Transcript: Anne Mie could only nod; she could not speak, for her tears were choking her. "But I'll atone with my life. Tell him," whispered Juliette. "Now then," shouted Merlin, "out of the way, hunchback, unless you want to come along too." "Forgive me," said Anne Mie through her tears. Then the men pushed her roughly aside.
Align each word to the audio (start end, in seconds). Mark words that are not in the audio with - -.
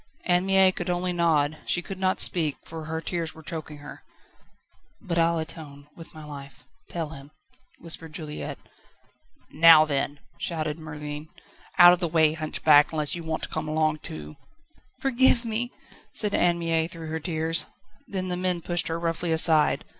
Anne 0.25 0.47
Mie 0.47 0.71
could 0.71 0.89
only 0.89 1.13
nod; 1.13 1.59
she 1.67 1.83
could 1.83 1.99
not 1.99 2.19
speak, 2.19 2.57
for 2.65 2.85
her 2.85 2.99
tears 3.01 3.35
were 3.35 3.43
choking 3.43 3.77
her. 3.77 4.01
"But 4.99 5.19
I'll 5.19 5.37
atone 5.37 5.89
with 5.95 6.15
my 6.15 6.25
life. 6.25 6.65
Tell 6.89 7.09
him," 7.09 7.29
whispered 7.77 8.11
Juliette. 8.11 8.57
"Now 9.51 9.85
then," 9.85 10.19
shouted 10.39 10.79
Merlin, 10.79 11.29
"out 11.77 11.93
of 11.93 11.99
the 11.99 12.07
way, 12.07 12.33
hunchback, 12.33 12.91
unless 12.91 13.13
you 13.13 13.21
want 13.21 13.43
to 13.43 13.49
come 13.49 13.67
along 13.67 13.99
too." 13.99 14.37
"Forgive 14.99 15.45
me," 15.45 15.71
said 16.15 16.33
Anne 16.33 16.57
Mie 16.57 16.87
through 16.87 17.09
her 17.09 17.19
tears. 17.19 17.67
Then 18.07 18.29
the 18.29 18.35
men 18.35 18.61
pushed 18.63 18.87
her 18.87 18.99
roughly 18.99 19.31
aside. 19.31 19.85